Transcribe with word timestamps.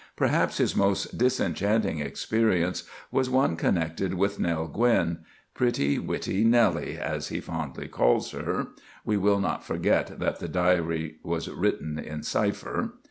Perhaps 0.15 0.57
his 0.57 0.75
most 0.75 1.15
disenchanting 1.15 1.99
experience 1.99 2.85
was 3.11 3.29
one 3.29 3.55
connected 3.55 4.15
with 4.15 4.39
Nell 4.39 4.67
Gwynne—"pretty, 4.67 5.99
witty 5.99 6.43
Nelly," 6.43 6.97
as 6.97 7.27
he 7.27 7.39
fondly 7.39 7.87
calls 7.87 8.31
her,—(we 8.31 9.17
will 9.17 9.39
not 9.39 9.63
forget 9.63 10.17
that 10.17 10.39
the 10.39 10.47
Diary 10.47 11.17
was 11.21 11.47
written 11.49 11.99
in 11.99 12.23
cipher). 12.23 12.93